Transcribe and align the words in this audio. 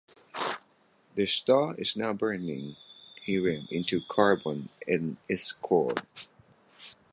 The 1.13 1.27
star 1.27 1.75
is 1.75 1.95
now 1.95 2.11
burning 2.11 2.75
helium 3.23 3.67
into 3.69 4.01
carbon 4.01 4.69
in 4.87 5.17
its 5.29 5.51
core. 5.51 5.93